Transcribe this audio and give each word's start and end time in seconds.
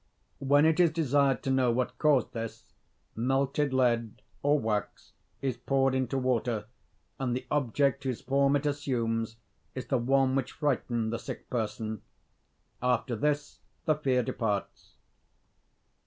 When 0.39 0.65
it 0.65 0.79
is 0.79 0.89
desired 0.89 1.43
to 1.43 1.51
know 1.51 1.69
what 1.69 1.99
caused 1.99 2.33
this, 2.33 2.65
melted 3.15 3.71
lead 3.71 4.23
or 4.41 4.57
wax 4.57 5.11
is 5.43 5.57
poured 5.57 5.93
into 5.93 6.17
water, 6.17 6.65
and 7.19 7.35
the 7.35 7.45
object 7.51 8.03
whose 8.03 8.19
form 8.19 8.55
it 8.55 8.65
assumes 8.65 9.35
is 9.75 9.85
the 9.85 9.99
one 9.99 10.33
which 10.33 10.53
frightened 10.53 11.13
the 11.13 11.19
sick 11.19 11.47
person; 11.51 12.01
after 12.81 13.15
this, 13.15 13.59
the 13.85 13.93
fear 13.93 14.23
departs. 14.23 14.95